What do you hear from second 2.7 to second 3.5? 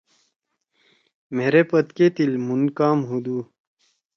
کام ہُودُو۔“